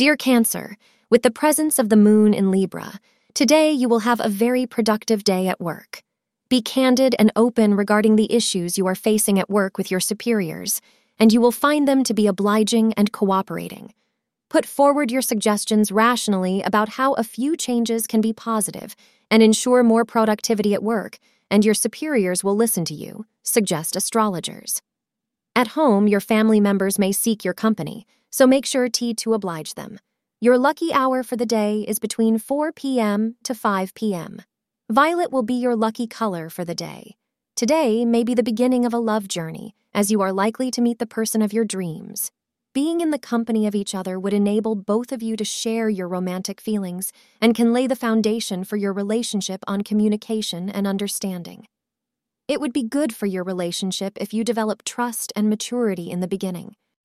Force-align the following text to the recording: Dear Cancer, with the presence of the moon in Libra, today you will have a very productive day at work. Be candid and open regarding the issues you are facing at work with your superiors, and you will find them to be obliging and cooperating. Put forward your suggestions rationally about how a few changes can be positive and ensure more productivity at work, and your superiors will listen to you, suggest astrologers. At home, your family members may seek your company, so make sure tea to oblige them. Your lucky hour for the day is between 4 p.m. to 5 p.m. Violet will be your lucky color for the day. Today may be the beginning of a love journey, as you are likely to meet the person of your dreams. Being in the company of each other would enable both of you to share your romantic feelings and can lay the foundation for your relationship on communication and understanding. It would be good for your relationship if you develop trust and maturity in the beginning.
Dear 0.00 0.16
Cancer, 0.16 0.78
with 1.10 1.22
the 1.22 1.30
presence 1.30 1.78
of 1.78 1.90
the 1.90 1.94
moon 1.94 2.32
in 2.32 2.50
Libra, 2.50 3.00
today 3.34 3.70
you 3.70 3.86
will 3.86 3.98
have 3.98 4.18
a 4.18 4.30
very 4.30 4.64
productive 4.64 5.24
day 5.24 5.46
at 5.46 5.60
work. 5.60 6.02
Be 6.48 6.62
candid 6.62 7.14
and 7.18 7.30
open 7.36 7.74
regarding 7.74 8.16
the 8.16 8.32
issues 8.32 8.78
you 8.78 8.86
are 8.86 8.94
facing 8.94 9.38
at 9.38 9.50
work 9.50 9.76
with 9.76 9.90
your 9.90 10.00
superiors, 10.00 10.80
and 11.18 11.34
you 11.34 11.40
will 11.42 11.52
find 11.52 11.86
them 11.86 12.02
to 12.04 12.14
be 12.14 12.26
obliging 12.26 12.94
and 12.94 13.12
cooperating. 13.12 13.92
Put 14.48 14.64
forward 14.64 15.10
your 15.10 15.20
suggestions 15.20 15.92
rationally 15.92 16.62
about 16.62 16.88
how 16.96 17.12
a 17.12 17.22
few 17.22 17.54
changes 17.54 18.06
can 18.06 18.22
be 18.22 18.32
positive 18.32 18.96
and 19.30 19.42
ensure 19.42 19.82
more 19.82 20.06
productivity 20.06 20.72
at 20.72 20.82
work, 20.82 21.18
and 21.50 21.62
your 21.62 21.74
superiors 21.74 22.42
will 22.42 22.56
listen 22.56 22.86
to 22.86 22.94
you, 22.94 23.26
suggest 23.42 23.96
astrologers. 23.96 24.80
At 25.54 25.76
home, 25.76 26.08
your 26.08 26.20
family 26.20 26.58
members 26.58 26.98
may 26.98 27.12
seek 27.12 27.44
your 27.44 27.52
company, 27.52 28.06
so 28.30 28.46
make 28.46 28.64
sure 28.64 28.88
tea 28.88 29.14
to 29.14 29.34
oblige 29.34 29.74
them. 29.74 29.98
Your 30.40 30.56
lucky 30.56 30.92
hour 30.92 31.22
for 31.22 31.36
the 31.36 31.44
day 31.44 31.84
is 31.86 31.98
between 31.98 32.38
4 32.38 32.72
p.m. 32.72 33.36
to 33.42 33.54
5 33.54 33.94
p.m. 33.94 34.42
Violet 34.90 35.30
will 35.30 35.42
be 35.42 35.54
your 35.54 35.76
lucky 35.76 36.06
color 36.06 36.48
for 36.48 36.64
the 36.64 36.74
day. 36.74 37.16
Today 37.56 38.04
may 38.04 38.24
be 38.24 38.32
the 38.32 38.42
beginning 38.42 38.86
of 38.86 38.94
a 38.94 38.98
love 38.98 39.28
journey, 39.28 39.74
as 39.92 40.10
you 40.10 40.22
are 40.22 40.32
likely 40.32 40.70
to 40.70 40.80
meet 40.80 40.98
the 40.98 41.06
person 41.06 41.42
of 41.42 41.52
your 41.52 41.64
dreams. 41.64 42.30
Being 42.72 43.00
in 43.00 43.10
the 43.10 43.18
company 43.18 43.66
of 43.66 43.74
each 43.74 43.94
other 43.94 44.18
would 44.18 44.32
enable 44.32 44.76
both 44.76 45.10
of 45.10 45.22
you 45.22 45.36
to 45.36 45.44
share 45.44 45.88
your 45.88 46.08
romantic 46.08 46.60
feelings 46.60 47.12
and 47.40 47.54
can 47.54 47.72
lay 47.72 47.86
the 47.88 47.96
foundation 47.96 48.62
for 48.62 48.76
your 48.76 48.92
relationship 48.92 49.64
on 49.66 49.82
communication 49.82 50.70
and 50.70 50.86
understanding. 50.86 51.66
It 52.46 52.60
would 52.60 52.72
be 52.72 52.84
good 52.84 53.14
for 53.14 53.26
your 53.26 53.44
relationship 53.44 54.16
if 54.20 54.32
you 54.32 54.44
develop 54.44 54.84
trust 54.84 55.32
and 55.34 55.50
maturity 55.50 56.10
in 56.10 56.20
the 56.20 56.28
beginning. 56.28 56.76